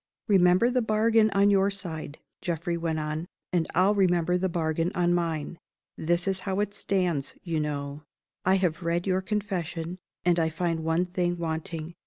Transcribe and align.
"Remember 0.27 0.71
the 0.71 0.81
bargain 0.81 1.29
on 1.29 1.51
your 1.51 1.69
side," 1.69 2.17
Geoffrey 2.41 2.75
went 2.75 2.97
on, 2.97 3.27
"and 3.53 3.67
I'll 3.75 3.93
remember 3.93 4.35
the 4.35 4.49
bargain 4.49 4.91
on 4.95 5.13
mine. 5.13 5.59
This 5.95 6.27
is 6.27 6.39
how 6.39 6.59
it 6.59 6.73
stands, 6.73 7.35
you 7.43 7.59
know. 7.59 8.01
I 8.43 8.55
have 8.55 8.81
read 8.81 9.05
your 9.05 9.21
Confession; 9.21 9.99
and 10.25 10.39
I 10.39 10.49
find 10.49 10.79
one 10.83 11.05
thing 11.05 11.37
wanting. 11.37 11.93